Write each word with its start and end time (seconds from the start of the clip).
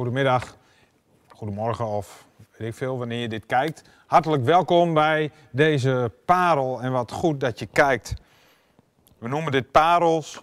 Goedemiddag, 0.00 0.56
goedemorgen 1.28 1.86
of 1.86 2.26
weet 2.56 2.68
ik 2.68 2.74
veel 2.74 2.98
wanneer 2.98 3.20
je 3.20 3.28
dit 3.28 3.46
kijkt. 3.46 3.82
Hartelijk 4.06 4.44
welkom 4.44 4.94
bij 4.94 5.32
deze 5.50 6.12
parel 6.24 6.82
en 6.82 6.92
wat 6.92 7.12
goed 7.12 7.40
dat 7.40 7.58
je 7.58 7.66
kijkt. 7.66 8.14
We 9.18 9.28
noemen 9.28 9.52
dit 9.52 9.70
parels, 9.70 10.42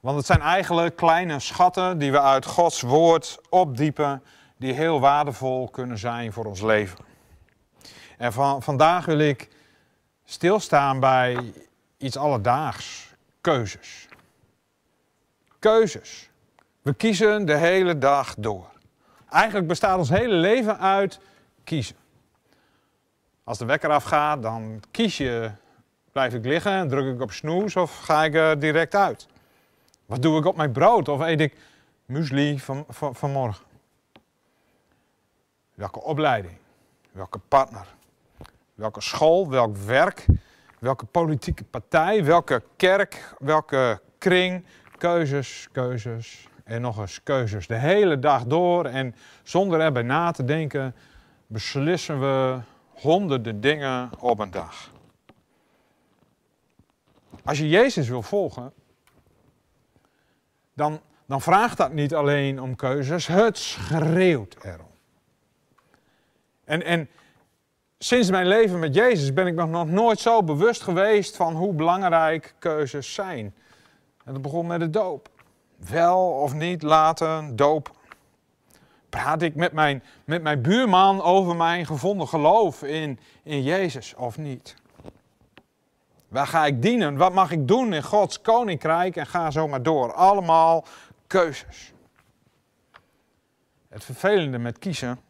want 0.00 0.16
het 0.16 0.26
zijn 0.26 0.40
eigenlijk 0.40 0.96
kleine 0.96 1.40
schatten 1.40 1.98
die 1.98 2.12
we 2.12 2.20
uit 2.20 2.46
Gods 2.46 2.80
woord 2.80 3.38
opdiepen, 3.48 4.22
die 4.56 4.72
heel 4.72 5.00
waardevol 5.00 5.68
kunnen 5.68 5.98
zijn 5.98 6.32
voor 6.32 6.44
ons 6.44 6.60
leven. 6.60 7.04
En 8.18 8.32
van, 8.32 8.62
vandaag 8.62 9.04
wil 9.04 9.18
ik 9.18 9.48
stilstaan 10.24 11.00
bij 11.00 11.52
iets 11.96 12.16
alledaags, 12.16 13.14
keuzes. 13.40 14.08
Keuzes. 15.58 16.30
We 16.86 16.94
kiezen 16.94 17.46
de 17.46 17.56
hele 17.56 17.98
dag 17.98 18.34
door. 18.38 18.70
Eigenlijk 19.30 19.66
bestaat 19.66 19.98
ons 19.98 20.08
hele 20.08 20.34
leven 20.34 20.78
uit 20.78 21.20
kiezen. 21.64 21.96
Als 23.44 23.58
de 23.58 23.64
wekker 23.64 23.90
afgaat, 23.90 24.42
dan 24.42 24.82
kies 24.90 25.16
je, 25.16 25.50
blijf 26.12 26.34
ik 26.34 26.44
liggen 26.44 26.72
en 26.72 26.88
druk 26.88 27.14
ik 27.14 27.20
op 27.20 27.32
snoes 27.32 27.76
of 27.76 27.98
ga 27.98 28.24
ik 28.24 28.34
er 28.34 28.58
direct 28.58 28.94
uit? 28.94 29.26
Wat 30.04 30.22
doe 30.22 30.38
ik 30.38 30.44
op 30.44 30.56
mijn 30.56 30.72
brood 30.72 31.08
of 31.08 31.20
eet 31.20 31.40
ik 31.40 31.56
muesli 32.04 32.60
van, 32.60 32.84
van, 32.88 33.14
vanmorgen? 33.14 33.64
Welke 35.74 36.02
opleiding? 36.02 36.56
Welke 37.12 37.38
partner? 37.38 37.86
Welke 38.74 39.00
school? 39.00 39.50
Welk 39.50 39.76
werk? 39.76 40.26
Welke 40.78 41.04
politieke 41.04 41.64
partij? 41.64 42.24
Welke 42.24 42.62
kerk? 42.76 43.34
Welke 43.38 44.00
kring? 44.18 44.64
Keuzes, 44.98 45.68
keuzes, 45.72 46.48
en 46.66 46.80
nog 46.80 46.98
eens 46.98 47.22
keuzes. 47.22 47.66
De 47.66 47.74
hele 47.74 48.18
dag 48.18 48.44
door 48.44 48.84
en 48.84 49.14
zonder 49.42 49.80
erbij 49.80 50.02
na 50.02 50.30
te 50.30 50.44
denken 50.44 50.94
beslissen 51.46 52.20
we 52.20 52.58
honderden 52.94 53.60
dingen 53.60 54.10
op 54.18 54.38
een 54.38 54.50
dag. 54.50 54.90
Als 57.44 57.58
je 57.58 57.68
Jezus 57.68 58.08
wil 58.08 58.22
volgen, 58.22 58.72
dan, 60.72 61.00
dan 61.26 61.40
vraagt 61.40 61.76
dat 61.76 61.92
niet 61.92 62.14
alleen 62.14 62.60
om 62.60 62.76
keuzes, 62.76 63.26
het 63.26 63.58
schreeuwt 63.58 64.56
erom. 64.62 64.90
En, 66.64 66.82
en 66.84 67.08
sinds 67.98 68.30
mijn 68.30 68.46
leven 68.46 68.78
met 68.78 68.94
Jezus 68.94 69.32
ben 69.32 69.46
ik 69.46 69.54
nog 69.54 69.88
nooit 69.88 70.18
zo 70.18 70.42
bewust 70.42 70.82
geweest 70.82 71.36
van 71.36 71.54
hoe 71.54 71.72
belangrijk 71.72 72.54
keuzes 72.58 73.14
zijn. 73.14 73.54
En 74.24 74.32
dat 74.32 74.42
begon 74.42 74.66
met 74.66 74.80
de 74.80 74.90
doop 74.90 75.34
wel 75.76 76.30
of 76.30 76.54
niet 76.54 76.82
laten 76.82 77.56
dopen? 77.56 77.94
Praat 79.08 79.42
ik 79.42 79.54
met 79.54 79.72
mijn, 79.72 80.02
met 80.24 80.42
mijn 80.42 80.62
buurman 80.62 81.22
over 81.22 81.56
mijn 81.56 81.86
gevonden 81.86 82.28
geloof 82.28 82.82
in, 82.82 83.18
in 83.42 83.62
Jezus 83.62 84.14
of 84.14 84.38
niet? 84.38 84.74
Waar 86.28 86.46
ga 86.46 86.66
ik 86.66 86.82
dienen? 86.82 87.16
Wat 87.16 87.32
mag 87.32 87.50
ik 87.50 87.68
doen 87.68 87.92
in 87.92 88.02
Gods 88.02 88.40
koninkrijk? 88.40 89.16
En 89.16 89.26
ga 89.26 89.50
zo 89.50 89.68
maar 89.68 89.82
door. 89.82 90.12
Allemaal 90.12 90.84
keuzes. 91.26 91.92
Het 93.88 94.04
vervelende 94.04 94.58
met 94.58 94.78
kiezen 94.78 95.20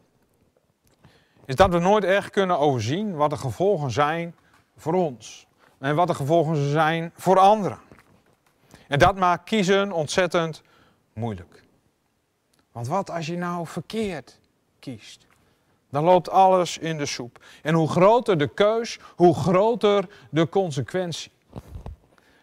is 1.45 1.57
dat 1.57 1.71
we 1.71 1.79
nooit 1.79 2.05
echt 2.05 2.31
kunnen 2.31 2.59
overzien 2.59 3.15
wat 3.15 3.31
de 3.31 3.37
gevolgen 3.37 3.91
zijn 3.91 4.35
voor 4.77 4.95
ons. 4.95 5.47
En 5.79 5.95
wat 5.95 6.07
de 6.07 6.15
gevolgen 6.15 6.71
zijn 6.71 7.13
voor 7.17 7.39
anderen. 7.39 7.79
En 8.89 8.99
dat 8.99 9.17
maakt 9.17 9.45
kiezen 9.45 9.93
ontzettend 9.93 10.63
moeilijk. 11.13 11.63
Want 12.73 12.89
wat 12.89 13.11
als 13.11 13.27
je 13.27 13.37
nou 13.37 13.67
verkeerd 13.67 14.41
kiest? 14.79 15.27
Dan 15.91 16.05
loopt 16.05 16.31
alles 16.31 16.79
in 16.79 16.99
de 16.99 17.07
soep. 17.07 17.45
En 17.63 17.75
hoe 17.75 17.89
groter 17.89 18.39
de 18.39 18.49
keus, 18.49 18.99
hoe 19.17 19.35
groter 19.35 20.09
de 20.31 20.49
consequentie. 20.49 21.33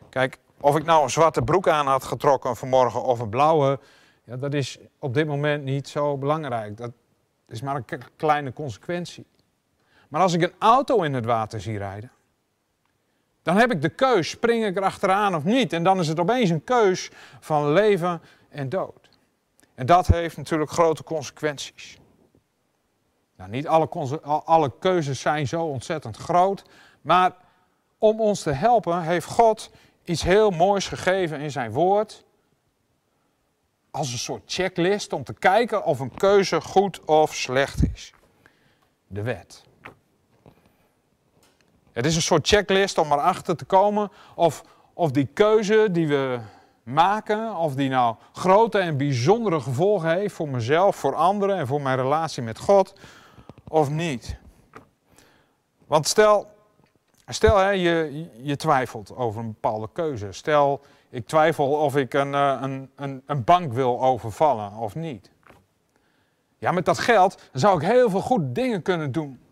Kijk, 0.10 0.38
of 0.60 0.78
ik 0.78 0.86
nou 0.86 1.04
een 1.04 1.10
zwarte 1.10 1.42
broek 1.42 1.68
aan 1.68 1.88
had 1.88 2.04
getrokken 2.04 2.56
vanmorgen 2.56 3.04
of 3.04 3.20
een 3.20 3.30
blauwe, 3.30 3.80
ja, 4.24 4.38
dat 4.38 4.54
is 4.54 4.78
op 5.00 5.14
dit 5.14 5.28
moment 5.28 5.64
niet 5.64 5.88
zo 5.88 6.18
belangrijk. 6.18 6.78
Dat 6.78 6.92
is 7.48 7.62
maar 7.62 7.76
een 7.76 7.86
kleine 8.16 8.54
consequentie. 8.54 9.26
Maar 10.10 10.22
als 10.22 10.34
ik 10.34 10.42
een 10.42 10.54
auto 10.60 11.02
in 11.02 11.14
het 11.14 11.26
water 11.26 11.62
zie 11.62 11.78
rijden, 11.78 12.12
dan 13.44 13.58
heb 13.58 13.72
ik 13.72 13.82
de 13.82 13.90
keus, 13.90 14.30
spring 14.30 14.66
ik 14.66 14.76
er 14.76 14.84
achteraan 14.84 15.36
of 15.36 15.44
niet? 15.44 15.74
En 15.74 15.84
dan 15.84 16.00
is 16.00 16.08
het 16.08 16.20
opeens 16.20 16.50
een 16.50 16.64
keus 16.64 17.10
van 17.40 17.72
leven 17.72 18.22
en 18.50 18.70
dood. 18.70 19.10
En 19.76 19.86
dat 19.86 20.08
heeft 20.08 20.38
natuurlijk 20.38 20.72
grote 20.72 21.04
consequenties. 21.04 21.98
Nou, 23.36 23.50
niet 23.50 23.68
alle, 23.68 23.90
alle 24.46 24.72
keuzes 24.80 25.20
zijn 25.20 25.48
zo 25.48 25.66
ontzettend 25.66 26.18
groot, 26.18 26.64
maar 27.02 27.36
om 27.98 28.22
ons 28.22 28.42
te 28.42 28.52
helpen 28.52 29.02
heeft 29.02 29.26
God 29.26 29.72
iets 30.04 30.24
heel 30.24 30.50
moois 30.50 30.88
gegeven 30.88 31.40
in 31.40 31.52
zijn 31.52 31.72
woord. 31.72 32.26
Als 33.92 34.12
een 34.12 34.18
soort 34.18 34.44
checklist 34.46 35.14
om 35.14 35.24
te 35.24 35.34
kijken 35.34 35.86
of 35.86 36.00
een 36.00 36.14
keuze 36.14 36.62
goed 36.62 37.06
of 37.06 37.36
slecht 37.36 37.84
is. 37.94 38.14
De 39.08 39.22
wet. 39.22 39.64
Het 41.94 42.06
is 42.06 42.16
een 42.16 42.22
soort 42.22 42.48
checklist 42.48 42.98
om 42.98 43.12
erachter 43.12 43.56
te 43.56 43.66
komen 43.66 44.12
of, 44.36 44.64
of 44.94 45.12
die 45.12 45.26
keuze 45.34 45.88
die 45.92 46.08
we 46.08 46.40
maken, 46.84 47.56
of 47.56 47.76
die 47.76 47.90
nou 47.90 48.16
grote 48.32 48.80
en 48.80 48.98
bijzondere 48.98 49.60
gevolgen 49.60 50.10
heeft 50.10 50.36
voor 50.36 50.50
mezelf, 50.50 50.96
voor 50.96 51.16
anderen 51.16 51.58
en 51.58 51.68
voor 51.68 51.82
mijn 51.82 51.98
relatie 51.98 52.44
met 52.44 52.60
God, 52.60 52.94
of 53.68 53.90
niet. 53.90 54.38
Want 55.88 56.08
stel, 56.08 56.48
stel 57.28 57.58
hè, 57.58 57.70
je, 57.70 58.26
je 58.42 58.56
twijfelt 58.56 59.16
over 59.16 59.42
een 59.42 59.52
bepaalde 59.52 59.90
keuze. 59.94 60.32
Stel, 60.32 60.82
ik 61.10 61.28
twijfel 61.28 61.72
of 61.72 61.96
ik 61.96 62.14
een, 62.14 62.34
eh, 62.34 62.58
een, 62.62 62.90
een, 62.96 63.24
een 63.26 63.44
bank 63.44 63.74
wil 63.74 64.02
overvallen 64.02 64.74
of 64.74 64.96
niet. 64.96 65.32
Ja, 66.58 66.72
met 66.72 66.86
dat 66.86 67.00
geld 67.00 67.42
zou 67.52 67.82
ik 67.82 67.88
heel 67.88 68.10
veel 68.10 68.22
goede 68.22 68.52
dingen 68.52 68.82
kunnen 68.82 69.12
doen. 69.12 69.43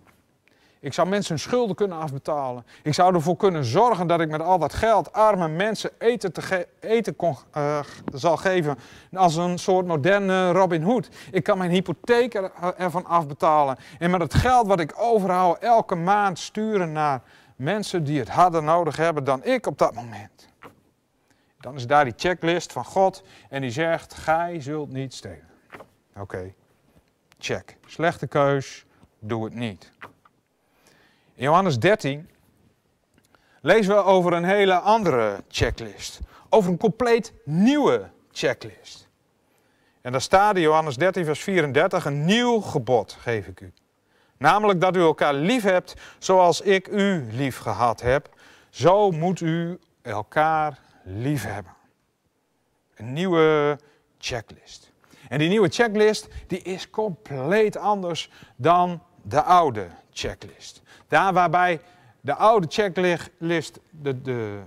Ik 0.82 0.94
zou 0.94 1.08
mensen 1.08 1.36
hun 1.36 1.44
schulden 1.44 1.76
kunnen 1.76 1.98
afbetalen. 1.98 2.66
Ik 2.84 2.94
zou 2.94 3.16
ervoor 3.16 3.38
kunnen 3.38 3.66
zorgen 3.66 4.08
dat 4.08 4.22
ik 4.22 4.30
met 4.30 4.42
al 4.42 4.60
dat 4.60 4.74
geld 4.74 5.14
arme 5.14 5.48
mensen 5.48 5.92
eten, 5.98 6.34
te 6.34 6.68
eten 6.80 7.16
uh, 7.58 7.80
zal 8.14 8.38
geven 8.38 8.78
als 9.14 9.36
een 9.36 9.60
soort 9.60 9.86
moderne 9.86 10.52
Robin 10.52 10.82
Hood. 10.82 11.10
Ik 11.32 11.44
kan 11.44 11.58
mijn 11.58 11.72
hypotheek 11.72 12.34
ervan 12.78 13.06
afbetalen. 13.06 13.78
En 14.00 14.12
met 14.12 14.22
het 14.22 14.34
geld 14.34 14.68
wat 14.68 14.80
ik 14.80 14.94
overhoud 14.98 15.60
elke 15.60 15.96
maand 15.96 16.40
sturen 16.40 16.92
naar 16.92 17.22
mensen 17.56 18.04
die 18.04 18.20
het 18.20 18.30
harder 18.30 18.64
nodig 18.64 18.96
hebben 18.96 19.24
dan 19.24 19.44
ik 19.44 19.68
op 19.68 19.78
dat 19.78 19.94
moment. 19.94 20.50
Dan 21.60 21.76
is 21.76 21.88
daar 21.88 22.04
die 22.04 22.14
checklist 22.18 22.72
van 22.72 22.86
God 22.86 23.24
en 23.50 23.62
die 23.62 23.72
zegt, 23.72 24.14
gij 24.14 24.62
zult 24.62 24.92
niet 24.92 25.14
stelen. 25.14 25.50
Oké, 26.16 26.54
check. 27.38 27.78
Slechte 27.86 28.28
keus, 28.28 28.86
doe 29.20 29.44
het 29.44 29.54
niet. 29.54 29.92
In 31.42 31.48
Johannes 31.48 31.80
13 31.80 32.30
lezen 33.62 33.96
we 33.96 34.04
over 34.04 34.34
een 34.34 34.44
hele 34.44 34.80
andere 34.80 35.44
checklist. 35.48 36.20
Over 36.50 36.72
een 36.72 36.78
compleet 36.78 37.34
nieuwe 37.44 38.10
checklist. 38.32 39.08
En 40.02 40.12
daar 40.12 40.22
staat 40.22 40.56
in 40.56 40.62
Johannes 40.62 40.98
13, 40.98 41.26
vers 41.26 41.40
34, 41.40 42.06
een 42.06 42.26
nieuw 42.26 42.60
gebod 42.60 43.18
geef 43.20 43.48
ik 43.48 43.62
u. 43.62 43.74
Namelijk 44.38 44.82
dat 44.82 44.96
u 44.96 45.00
elkaar 45.00 45.34
lief 45.34 45.64
hebt 45.64 45.94
zoals 46.20 46.62
ik 46.62 46.88
u 46.88 47.28
lief 47.32 47.58
gehad 47.58 48.02
heb. 48.02 48.30
Zo 48.70 49.12
moet 49.12 49.40
u 49.40 49.80
elkaar 50.02 50.80
lief 51.04 51.44
hebben. 51.44 51.74
Een 52.96 53.14
nieuwe 53.14 53.80
checklist. 54.18 54.92
En 55.30 55.40
die 55.40 55.50
nieuwe 55.50 55.70
checklist 55.70 56.28
die 56.48 56.62
is 56.62 56.90
compleet 56.90 57.78
anders 57.78 58.32
dan 58.56 59.02
de 59.22 59.42
oude 59.42 59.88
checklist. 60.12 60.82
Daar 61.08 61.34
waarbij 61.34 61.82
de 62.22 62.36
oude 62.36 62.68
checklist 62.70 63.80
de, 63.90 64.22
de 64.22 64.60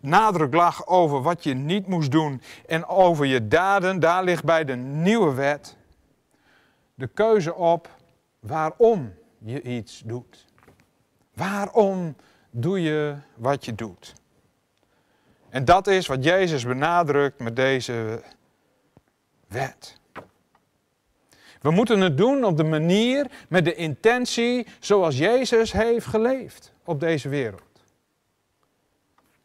nadruk 0.00 0.54
lag 0.54 0.86
over 0.86 1.22
wat 1.22 1.44
je 1.44 1.54
niet 1.54 1.86
moest 1.86 2.10
doen 2.10 2.42
en 2.66 2.86
over 2.86 3.26
je 3.26 3.48
daden, 3.48 4.00
daar 4.00 4.24
ligt 4.24 4.44
bij 4.44 4.64
de 4.64 4.76
nieuwe 4.76 5.34
wet 5.34 5.76
de 6.94 7.06
keuze 7.06 7.54
op 7.54 7.88
waarom 8.40 9.14
je 9.38 9.62
iets 9.62 10.02
doet. 10.04 10.46
Waarom 11.34 12.16
doe 12.50 12.82
je 12.82 13.16
wat 13.34 13.64
je 13.64 13.74
doet? 13.74 14.14
En 15.48 15.64
dat 15.64 15.86
is 15.86 16.06
wat 16.06 16.24
Jezus 16.24 16.64
benadrukt 16.64 17.40
met 17.40 17.56
deze 17.56 18.22
wet. 19.48 19.99
We 21.60 21.70
moeten 21.70 22.00
het 22.00 22.16
doen 22.16 22.44
op 22.44 22.56
de 22.56 22.64
manier, 22.64 23.26
met 23.48 23.64
de 23.64 23.74
intentie 23.74 24.66
zoals 24.78 25.18
Jezus 25.18 25.72
heeft 25.72 26.06
geleefd 26.06 26.72
op 26.84 27.00
deze 27.00 27.28
wereld. 27.28 27.62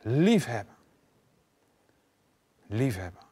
Liefhebben. 0.01 0.75
Liefhebben. 2.67 3.23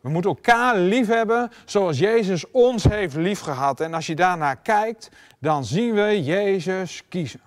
We 0.00 0.08
moeten 0.08 0.30
elkaar 0.30 0.76
lief 0.78 1.06
hebben 1.06 1.50
zoals 1.64 1.98
Jezus 1.98 2.50
ons 2.50 2.84
heeft 2.84 3.14
liefgehad. 3.14 3.80
En 3.80 3.94
als 3.94 4.06
je 4.06 4.14
daarnaar 4.14 4.56
kijkt, 4.56 5.10
dan 5.38 5.64
zien 5.64 5.94
we 5.94 6.24
Jezus 6.24 7.02
kiezen. 7.08 7.40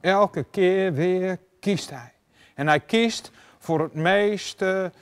Elke 0.00 0.44
keer 0.50 0.92
weer 0.92 1.38
kiest 1.60 1.90
hij. 1.90 2.12
En 2.54 2.66
hij 2.66 2.80
kiest 2.80 3.30
voor 3.58 3.80
het 3.80 3.94
meeste 3.94 4.92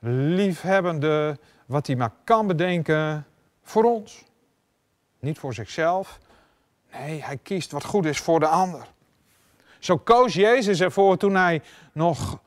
liefhebbende 0.00 1.38
wat 1.66 1.86
hij 1.86 1.96
maar 1.96 2.12
kan 2.24 2.46
bedenken 2.46 3.26
voor 3.70 3.84
ons. 3.84 4.24
Niet 5.18 5.38
voor 5.38 5.54
zichzelf. 5.54 6.18
Nee, 6.92 7.24
hij 7.24 7.36
kiest 7.36 7.72
wat 7.72 7.84
goed 7.84 8.04
is 8.04 8.18
voor 8.18 8.40
de 8.40 8.46
ander. 8.46 8.86
Zo 9.78 9.96
koos 9.96 10.34
Jezus 10.34 10.80
ervoor 10.80 11.16
toen 11.16 11.34
hij 11.34 11.62
nog 11.92 12.40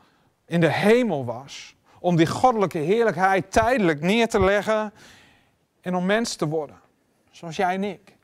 in 0.45 0.59
de 0.59 0.71
hemel 0.71 1.25
was. 1.25 1.75
Om 1.99 2.15
die 2.15 2.27
goddelijke 2.27 2.77
heerlijkheid 2.77 3.51
tijdelijk 3.51 4.01
neer 4.01 4.27
te 4.27 4.39
leggen 4.39 4.93
en 5.81 5.95
om 5.95 6.05
mens 6.05 6.35
te 6.35 6.47
worden. 6.47 6.79
Zoals 7.31 7.55
jij 7.55 7.73
en 7.73 7.83
ik. 7.83 8.15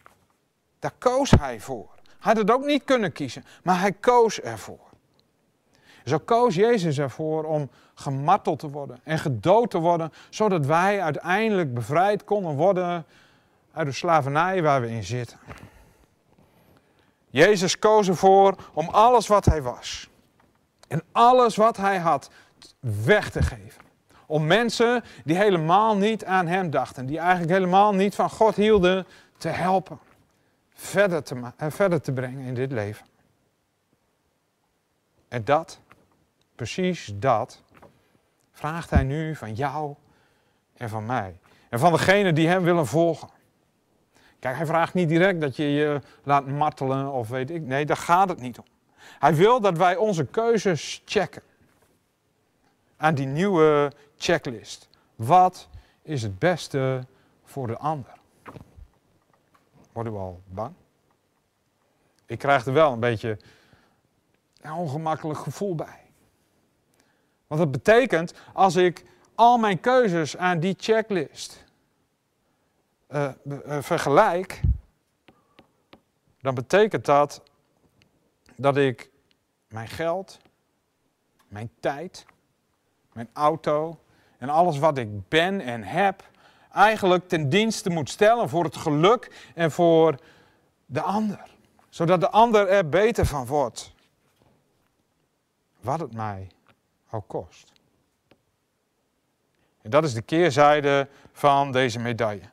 Daar 0.80 0.94
koos 0.98 1.32
hij 1.32 1.60
voor. 1.60 1.90
Hij 2.06 2.16
had 2.20 2.38
het 2.38 2.52
ook 2.52 2.66
niet 2.66 2.84
kunnen 2.84 3.12
kiezen, 3.12 3.46
maar 3.64 3.80
hij 3.80 3.92
koos 3.92 4.40
ervoor. 4.40 4.87
Zo 6.08 6.18
koos 6.18 6.56
Jezus 6.56 6.98
ervoor 6.98 7.44
om 7.44 7.70
gemarteld 7.96 8.60
te 8.60 8.70
worden 8.70 9.00
en 9.04 9.20
gedood 9.20 9.70
te 9.70 9.78
worden, 9.78 10.14
zodat 10.30 10.66
wij 10.66 11.02
uiteindelijk 11.02 11.74
bevrijd 11.74 12.24
konden 12.24 12.56
worden 12.56 13.06
uit 13.72 13.88
de 13.88 13.94
slavernij 13.94 14.62
waar 14.62 14.82
we 14.82 14.90
in 14.90 15.04
zitten. 15.04 15.40
Jezus 17.30 17.80
koos 17.80 18.08
ervoor 18.08 18.56
om 18.74 18.90
alles 18.90 19.28
wat 19.28 19.46
hij 19.46 19.62
was 19.62 20.10
en 20.88 21.04
alles 21.12 21.56
wat 21.56 21.78
hij 21.78 21.98
had 21.98 22.30
weg 23.06 23.30
te 23.30 23.42
geven. 23.42 23.84
Om 24.26 24.48
mensen 24.48 25.04
die 25.24 25.38
helemaal 25.38 25.98
niet 25.98 26.26
aan 26.26 26.48
hem 26.48 26.70
dachten, 26.70 27.06
die 27.06 27.20
eigenlijk 27.20 27.52
helemaal 27.52 27.94
niet 27.94 28.16
van 28.16 28.30
God 28.30 28.56
hielden, 28.56 29.08
te 29.38 29.50
helpen. 29.50 30.00
Verder 30.74 31.24
te, 31.24 31.42
eh, 31.58 31.68
verder 31.70 32.02
te 32.02 32.12
brengen 32.12 32.46
in 32.46 32.54
dit 32.54 32.72
leven. 32.72 33.06
En 35.28 35.44
dat, 35.46 35.80
precies 36.58 37.12
dat, 37.16 37.64
vraagt 38.52 38.90
hij 38.90 39.04
nu 39.04 39.36
van 39.36 39.54
jou 39.54 39.96
en 40.74 40.90
van 40.90 41.06
mij. 41.06 41.40
En 41.70 41.80
van 41.80 41.92
degenen 41.92 42.36
die 42.36 42.48
hem 42.48 42.64
willen 42.64 42.88
volgen. 42.88 43.30
Kijk, 44.40 44.56
hij 44.56 44.66
vraagt 44.66 44.94
niet 44.94 45.10
direct 45.10 45.42
dat 45.42 45.56
je 45.56 45.64
je 45.64 46.02
laat 46.24 46.48
martelen 46.48 47.12
of 47.12 47.30
weet 47.30 47.50
ik. 47.50 47.62
Nee, 47.62 47.86
daar 47.86 47.98
gaat 47.98 48.30
het 48.30 48.40
niet 48.40 48.60
om. 48.60 48.66
Hij 49.20 49.36
wil 49.36 49.62
dat 49.62 49.78
wij 49.78 49.96
onze 49.96 50.26
keuzes 50.26 51.02
checken. 51.06 51.42
Aan 52.98 53.16
die 53.16 53.26
nieuwe 53.26 53.92
checklist. 54.18 54.90
Wat 55.16 55.68
is 56.02 56.22
het 56.22 56.40
beste 56.40 57.06
voor 57.44 57.68
de 57.68 57.78
ander? 57.78 58.14
Worden 59.92 60.14
we 60.14 60.20
al 60.20 60.42
bang? 60.46 60.74
Ik 62.26 62.40
krijg 62.40 62.66
er 62.66 62.74
wel 62.74 62.92
een 62.92 63.00
beetje 63.00 63.38
een 64.62 64.74
ongemakkelijk 64.74 65.40
gevoel 65.40 65.76
bij. 65.76 66.07
Want 67.48 67.62
dat 67.62 67.72
betekent, 67.72 68.34
als 68.54 68.76
ik 68.76 69.06
al 69.36 69.58
mijn 69.58 69.80
keuzes 69.80 70.38
aan 70.38 70.60
die 70.60 70.76
checklist 70.78 71.64
uh, 73.10 73.30
vergelijk, 73.80 74.62
dan 76.42 76.56
betekent 76.56 77.06
dat 77.06 77.42
dat 78.56 78.78
ik 78.78 79.10
mijn 79.68 79.88
geld, 79.88 80.38
mijn 81.48 81.70
tijd, 81.80 82.26
mijn 83.14 83.30
auto 83.34 84.00
en 84.38 84.50
alles 84.50 84.80
wat 84.80 84.98
ik 84.98 85.28
ben 85.28 85.62
en 85.62 85.84
heb, 85.84 86.30
eigenlijk 86.72 87.28
ten 87.28 87.50
dienste 87.50 87.90
moet 87.90 88.10
stellen 88.10 88.50
voor 88.50 88.64
het 88.64 88.76
geluk 88.76 89.52
en 89.56 89.72
voor 89.72 90.20
de 90.86 91.02
ander. 91.02 91.50
Zodat 91.90 92.20
de 92.20 92.30
ander 92.30 92.68
er 92.68 92.90
beter 92.90 93.26
van 93.26 93.46
wordt. 93.46 93.94
Wat 95.82 96.00
het 96.00 96.14
mij 96.14 96.48
ook 97.12 97.28
kost. 97.28 97.72
En 99.82 99.90
dat 99.90 100.04
is 100.04 100.14
de 100.14 100.22
keerzijde 100.22 101.08
van 101.32 101.72
deze 101.72 102.00
medaille. 102.00 102.50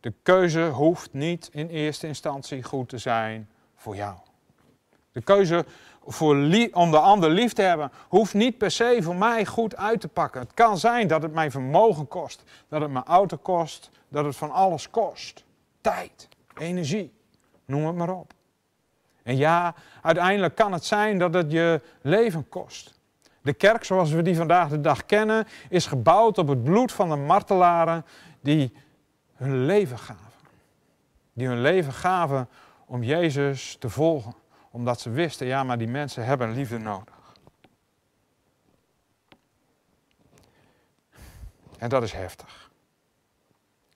De 0.00 0.12
keuze 0.22 0.68
hoeft 0.68 1.12
niet 1.12 1.48
in 1.52 1.68
eerste 1.68 2.06
instantie 2.06 2.62
goed 2.62 2.88
te 2.88 2.98
zijn 2.98 3.48
voor 3.76 3.96
jou. 3.96 4.16
De 5.12 5.22
keuze 5.22 5.64
voor 6.06 6.34
om 6.72 6.90
de 6.90 6.98
ander 6.98 7.30
lief 7.30 7.52
te 7.52 7.62
hebben 7.62 7.92
hoeft 8.08 8.34
niet 8.34 8.58
per 8.58 8.70
se 8.70 8.98
voor 9.00 9.16
mij 9.16 9.46
goed 9.46 9.76
uit 9.76 10.00
te 10.00 10.08
pakken. 10.08 10.40
Het 10.40 10.54
kan 10.54 10.78
zijn 10.78 11.08
dat 11.08 11.22
het 11.22 11.32
mijn 11.32 11.50
vermogen 11.50 12.08
kost, 12.08 12.42
dat 12.68 12.80
het 12.80 12.90
mijn 12.90 13.04
auto 13.04 13.36
kost, 13.36 13.90
dat 14.08 14.24
het 14.24 14.36
van 14.36 14.50
alles 14.50 14.90
kost. 14.90 15.44
Tijd, 15.80 16.28
energie, 16.56 17.12
noem 17.64 17.86
het 17.86 17.96
maar 17.96 18.10
op. 18.10 18.32
En 19.26 19.36
ja, 19.36 19.74
uiteindelijk 20.02 20.54
kan 20.54 20.72
het 20.72 20.84
zijn 20.84 21.18
dat 21.18 21.34
het 21.34 21.52
je 21.52 21.80
leven 22.00 22.48
kost. 22.48 22.98
De 23.42 23.52
kerk 23.52 23.84
zoals 23.84 24.10
we 24.10 24.22
die 24.22 24.36
vandaag 24.36 24.68
de 24.68 24.80
dag 24.80 25.06
kennen, 25.06 25.46
is 25.68 25.86
gebouwd 25.86 26.38
op 26.38 26.48
het 26.48 26.64
bloed 26.64 26.92
van 26.92 27.08
de 27.08 27.16
martelaren 27.16 28.04
die 28.40 28.72
hun 29.34 29.64
leven 29.64 29.98
gaven. 29.98 30.32
Die 31.32 31.46
hun 31.46 31.60
leven 31.60 31.92
gaven 31.92 32.48
om 32.84 33.02
Jezus 33.02 33.76
te 33.78 33.90
volgen. 33.90 34.34
Omdat 34.70 35.00
ze 35.00 35.10
wisten, 35.10 35.46
ja, 35.46 35.62
maar 35.64 35.78
die 35.78 35.88
mensen 35.88 36.24
hebben 36.24 36.52
liefde 36.52 36.78
nodig. 36.78 37.34
En 41.78 41.88
dat 41.88 42.02
is 42.02 42.12
heftig. 42.12 42.70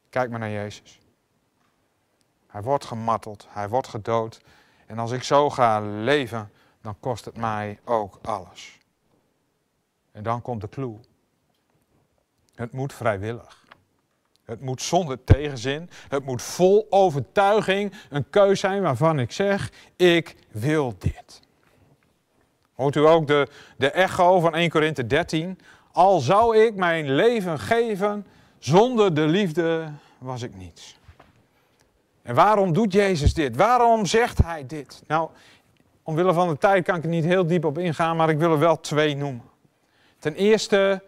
Kijk 0.09 0.31
maar 0.31 0.39
naar 0.39 0.51
Jezus. 0.51 1.01
Hij 2.47 2.63
wordt 2.63 2.85
gemarteld, 2.85 3.47
hij 3.49 3.69
wordt 3.69 3.89
gedood. 3.89 4.41
En 4.91 4.99
als 4.99 5.11
ik 5.11 5.23
zo 5.23 5.51
ga 5.51 5.81
leven, 5.81 6.51
dan 6.83 6.97
kost 7.01 7.25
het 7.25 7.37
mij 7.37 7.79
ook 7.85 8.19
alles. 8.23 8.79
En 10.13 10.23
dan 10.23 10.43
komt 10.43 10.61
de 10.61 10.69
clue. 10.69 10.97
Het 12.55 12.73
moet 12.73 12.93
vrijwillig. 12.93 13.65
Het 14.45 14.61
moet 14.61 14.83
zonder 14.83 15.25
tegenzin. 15.25 15.91
Het 16.09 16.25
moet 16.25 16.43
vol 16.43 16.87
overtuiging 16.89 17.93
een 18.09 18.31
keus 18.31 18.61
zijn 18.61 18.83
waarvan 18.83 19.19
ik 19.19 19.33
zeg: 19.33 19.73
ik 19.97 20.37
wil 20.49 20.95
dit. 20.99 21.41
Hoort 22.75 22.97
u 22.97 23.07
ook 23.07 23.27
de, 23.27 23.49
de 23.77 23.91
echo 23.91 24.41
van 24.41 24.55
1 24.55 24.71
Korinthe 24.71 25.07
13? 25.07 25.59
Al 25.93 26.21
zou 26.21 26.59
ik 26.59 26.75
mijn 26.75 27.15
leven 27.15 27.59
geven, 27.59 28.27
zonder 28.59 29.15
de 29.15 29.27
liefde 29.27 29.93
was 30.19 30.43
ik 30.43 30.55
niets. 30.55 31.00
En 32.31 32.37
waarom 32.37 32.73
doet 32.73 32.93
Jezus 32.93 33.35
dit? 33.35 33.57
Waarom 33.57 34.07
zegt 34.07 34.39
hij 34.39 34.67
dit? 34.67 35.03
Nou, 35.07 35.31
omwille 36.03 36.33
van 36.33 36.49
de 36.49 36.59
tijd 36.59 36.85
kan 36.85 36.97
ik 36.97 37.03
er 37.03 37.09
niet 37.09 37.25
heel 37.25 37.47
diep 37.47 37.65
op 37.65 37.79
ingaan, 37.79 38.17
maar 38.17 38.29
ik 38.29 38.39
wil 38.39 38.53
er 38.53 38.59
wel 38.59 38.81
twee 38.81 39.17
noemen. 39.17 39.45
Ten 40.19 40.35
eerste 40.35 41.03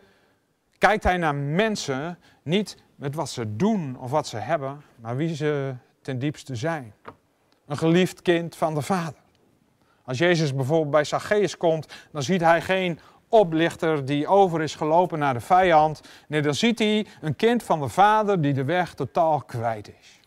kijkt 0.79 1.05
hij 1.05 1.17
naar 1.17 1.35
mensen 1.35 2.19
niet 2.43 2.77
met 2.95 3.15
wat 3.15 3.31
ze 3.31 3.57
doen 3.57 3.97
of 3.99 4.11
wat 4.11 4.27
ze 4.27 4.37
hebben, 4.37 4.83
maar 4.97 5.17
wie 5.17 5.35
ze 5.35 5.75
ten 6.01 6.19
diepste 6.19 6.57
zijn. 6.57 6.95
Een 7.67 7.77
geliefd 7.77 8.23
kind 8.23 8.57
van 8.57 8.75
de 8.75 8.83
Vader. 8.83 9.21
Als 10.05 10.19
Jezus 10.19 10.55
bijvoorbeeld 10.55 10.91
bij 10.91 11.05
Zacchaeus 11.05 11.57
komt, 11.57 11.95
dan 12.13 12.23
ziet 12.23 12.41
hij 12.41 12.61
geen 12.61 12.99
oplichter 13.29 14.05
die 14.05 14.27
over 14.27 14.63
is 14.63 14.75
gelopen 14.75 15.19
naar 15.19 15.35
de 15.35 15.41
vijand. 15.41 16.01
Nee, 16.29 16.43
dan 16.43 16.55
ziet 16.55 16.79
hij 16.79 17.07
een 17.21 17.37
kind 17.37 17.63
van 17.63 17.81
de 17.81 17.89
Vader 17.89 18.41
die 18.41 18.53
de 18.53 18.65
weg 18.65 18.95
totaal 18.95 19.43
kwijt 19.43 19.91
is. 20.01 20.21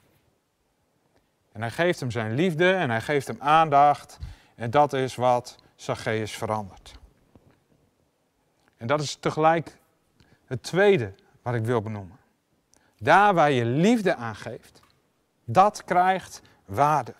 En 1.55 1.61
hij 1.61 1.71
geeft 1.71 1.99
hem 1.99 2.11
zijn 2.11 2.33
liefde 2.33 2.73
en 2.73 2.89
hij 2.89 3.01
geeft 3.01 3.27
hem 3.27 3.37
aandacht. 3.39 4.17
En 4.55 4.69
dat 4.71 4.93
is 4.93 5.15
wat 5.15 5.55
Zacchaeus 5.75 6.31
verandert. 6.31 6.93
En 8.77 8.87
dat 8.87 9.01
is 9.01 9.15
tegelijk 9.15 9.77
het 10.45 10.63
tweede 10.63 11.13
wat 11.41 11.53
ik 11.53 11.65
wil 11.65 11.81
benoemen. 11.81 12.17
Daar 12.97 13.33
waar 13.33 13.51
je 13.51 13.65
liefde 13.65 14.15
aan 14.15 14.35
geeft, 14.35 14.79
dat 15.45 15.83
krijgt 15.83 16.41
waarde. 16.65 17.13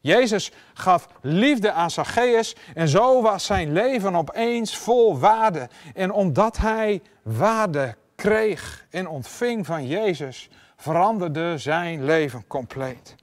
Jezus 0.00 0.52
gaf 0.74 1.08
liefde 1.20 1.72
aan 1.72 1.90
Zacchaeus 1.90 2.56
en 2.74 2.88
zo 2.88 3.22
was 3.22 3.44
zijn 3.44 3.72
leven 3.72 4.14
opeens 4.14 4.76
vol 4.76 5.18
waarde. 5.18 5.68
En 5.94 6.12
omdat 6.12 6.56
hij 6.56 7.02
waarde 7.22 7.96
kreeg 8.22 8.86
en 8.90 9.08
ontving 9.08 9.66
van 9.66 9.86
Jezus, 9.86 10.48
veranderde 10.76 11.58
zijn 11.58 12.04
leven 12.04 12.46
compleet. 12.46 13.14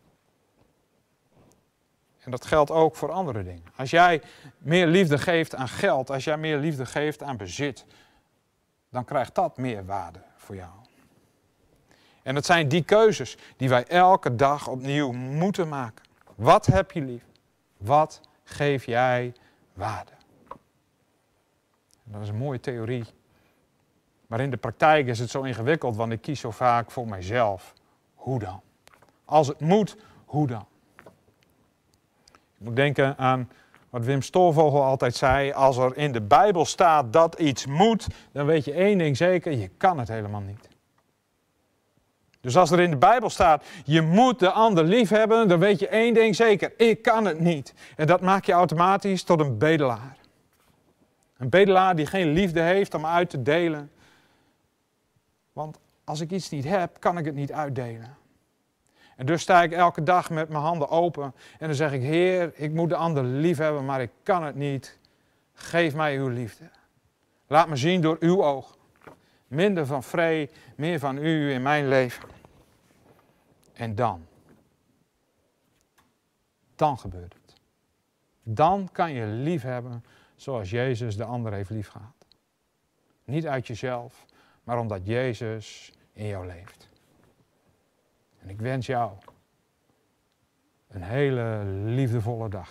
En 2.19 2.31
dat 2.31 2.45
geldt 2.45 2.71
ook 2.71 2.95
voor 2.95 3.11
andere 3.11 3.43
dingen. 3.43 3.63
Als 3.75 3.89
jij 3.89 4.21
meer 4.57 4.87
liefde 4.87 5.17
geeft 5.17 5.55
aan 5.55 5.67
geld, 5.67 6.11
als 6.11 6.23
jij 6.23 6.37
meer 6.37 6.57
liefde 6.57 6.85
geeft 6.85 7.23
aan 7.23 7.37
bezit, 7.37 7.85
dan 8.89 9.05
krijgt 9.05 9.35
dat 9.35 9.57
meer 9.57 9.85
waarde 9.85 10.19
voor 10.35 10.55
jou. 10.55 10.71
En 12.23 12.35
het 12.35 12.45
zijn 12.45 12.67
die 12.67 12.83
keuzes 12.83 13.37
die 13.57 13.69
wij 13.69 13.85
elke 13.87 14.35
dag 14.35 14.67
opnieuw 14.67 15.11
moeten 15.11 15.67
maken. 15.67 16.05
Wat 16.35 16.65
heb 16.65 16.91
je 16.91 17.01
lief? 17.01 17.23
Wat 17.77 18.21
geef 18.43 18.85
jij 18.85 19.33
waarde? 19.73 20.11
dat 22.03 22.21
is 22.21 22.29
een 22.29 22.35
mooie 22.35 22.59
theorie. 22.59 23.05
Maar 24.27 24.39
in 24.39 24.49
de 24.49 24.57
praktijk 24.57 25.07
is 25.07 25.19
het 25.19 25.29
zo 25.29 25.41
ingewikkeld, 25.41 25.95
want 25.95 26.11
ik 26.11 26.21
kies 26.21 26.39
zo 26.39 26.51
vaak 26.51 26.91
voor 26.91 27.07
mijzelf. 27.07 27.73
Hoe 28.15 28.39
dan? 28.39 28.61
Als 29.25 29.47
het 29.47 29.59
moet, 29.59 29.97
hoe 30.25 30.47
dan? 30.47 30.65
Ik 32.57 32.65
moet 32.65 32.75
denken 32.75 33.17
aan 33.17 33.49
wat 33.89 34.05
Wim 34.05 34.21
Stoorvogel 34.21 34.83
altijd 34.83 35.15
zei: 35.15 35.51
als 35.51 35.77
er 35.77 35.97
in 35.97 36.11
de 36.11 36.21
Bijbel 36.21 36.65
staat 36.65 37.13
dat 37.13 37.39
iets 37.39 37.65
moet, 37.65 38.07
dan 38.31 38.45
weet 38.45 38.65
je 38.65 38.73
één 38.73 38.97
ding 38.97 39.17
zeker: 39.17 39.51
je 39.51 39.67
kan 39.77 39.99
het 39.99 40.07
helemaal 40.07 40.41
niet. 40.41 40.69
Dus 42.45 42.57
als 42.57 42.71
er 42.71 42.79
in 42.79 42.89
de 42.89 42.97
Bijbel 42.97 43.29
staat, 43.29 43.63
je 43.83 44.01
moet 44.01 44.39
de 44.39 44.51
ander 44.51 44.83
lief 44.83 45.09
hebben, 45.09 45.47
dan 45.47 45.59
weet 45.59 45.79
je 45.79 45.87
één 45.87 46.13
ding 46.13 46.35
zeker, 46.35 46.73
ik 46.77 47.01
kan 47.01 47.25
het 47.25 47.39
niet. 47.39 47.73
En 47.95 48.07
dat 48.07 48.21
maakt 48.21 48.45
je 48.45 48.51
automatisch 48.51 49.23
tot 49.23 49.39
een 49.39 49.57
bedelaar. 49.57 50.17
Een 51.37 51.49
bedelaar 51.49 51.95
die 51.95 52.05
geen 52.05 52.27
liefde 52.27 52.61
heeft 52.61 52.93
om 52.93 53.05
uit 53.05 53.29
te 53.29 53.41
delen. 53.41 53.91
Want 55.55 55.79
als 56.03 56.19
ik 56.19 56.31
iets 56.31 56.49
niet 56.49 56.63
heb, 56.63 56.99
kan 56.99 57.17
ik 57.17 57.25
het 57.25 57.35
niet 57.35 57.51
uitdelen. 57.51 58.17
En 59.15 59.25
dus 59.25 59.41
sta 59.41 59.63
ik 59.63 59.71
elke 59.71 60.03
dag 60.03 60.29
met 60.29 60.49
mijn 60.49 60.63
handen 60.63 60.89
open 60.89 61.23
en 61.59 61.67
dan 61.67 61.75
zeg 61.75 61.91
ik, 61.91 62.01
Heer, 62.01 62.51
ik 62.55 62.71
moet 62.71 62.89
de 62.89 62.95
ander 62.95 63.23
lief 63.23 63.57
hebben, 63.57 63.85
maar 63.85 64.01
ik 64.01 64.11
kan 64.23 64.43
het 64.43 64.55
niet. 64.55 64.99
Geef 65.53 65.95
mij 65.95 66.17
uw 66.17 66.27
liefde. 66.27 66.69
Laat 67.47 67.67
me 67.67 67.75
zien 67.75 68.01
door 68.01 68.17
uw 68.19 68.43
oog. 68.43 68.77
Minder 69.47 69.85
van 69.85 70.03
vrij, 70.03 70.49
meer 70.75 70.99
van 70.99 71.17
u 71.17 71.51
in 71.51 71.61
mijn 71.61 71.87
leven. 71.87 72.29
En 73.73 73.95
dan, 73.95 74.25
dan 76.75 76.97
gebeurt 76.97 77.33
het. 77.33 77.55
Dan 78.43 78.89
kan 78.91 79.11
je 79.11 79.25
lief 79.25 79.61
hebben 79.61 80.03
zoals 80.35 80.69
Jezus 80.69 81.17
de 81.17 81.23
ander 81.23 81.53
heeft 81.53 81.69
liefgehad. 81.69 82.25
Niet 83.23 83.47
uit 83.47 83.67
jezelf, 83.67 84.25
maar 84.65 84.79
omdat 84.79 85.05
Jezus 85.05 85.93
in 86.13 86.27
jou 86.27 86.45
leeft. 86.45 86.89
En 88.39 88.49
ik 88.49 88.59
wens 88.59 88.85
jou 88.85 89.11
een 90.87 91.03
hele 91.03 91.63
liefdevolle 91.65 92.49
dag. 92.49 92.63